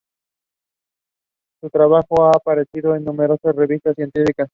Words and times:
Su 1.61 1.69
trabajo 1.69 2.25
ha 2.25 2.31
aparecido 2.31 2.95
en 2.95 3.03
numerosas 3.05 3.55
revistas 3.55 3.93
científicas. 3.93 4.49